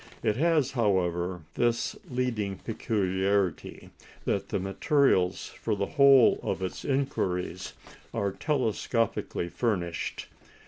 It 0.23 0.35
has, 0.37 0.71
however, 0.71 1.41
this 1.53 1.95
leading 2.09 2.57
peculiarity, 2.57 3.91
that 4.25 4.49
the 4.49 4.57
materials 4.59 5.49
for 5.49 5.75
the 5.75 5.85
whole 5.93 6.39
of 6.41 6.63
its 6.63 6.83
inquiries 6.83 7.73
are 8.11 8.31
telescopically 8.31 9.47
furnished. 9.51 10.25